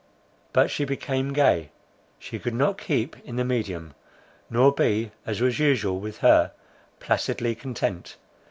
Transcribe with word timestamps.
But 0.51 0.71
she 0.71 0.83
became 0.83 1.31
gay. 1.31 1.69
She 2.17 2.39
could 2.39 2.55
not 2.55 2.79
keep 2.79 3.19
in 3.23 3.35
the 3.35 3.45
medium, 3.45 3.93
nor 4.49 4.73
be, 4.73 5.11
as 5.27 5.41
was 5.41 5.59
usual 5.59 5.99
with 5.99 6.17
her, 6.25 6.53
placidly 6.99 7.53
content. 7.53 8.17